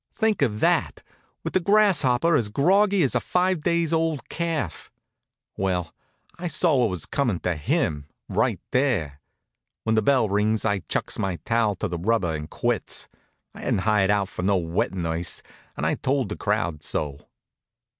[0.15, 1.03] Think of that,
[1.43, 4.89] with the Grasshopper as groggy as a five days old calf!
[5.55, 5.93] Well,
[6.39, 9.21] I saw what was coming to him, right there.
[9.83, 13.07] When the bell rings I chucks my towel to a rubber and quits.
[13.53, 15.43] I hadn't hired out for no wet nurse,
[15.77, 17.27] and I told the crowd so.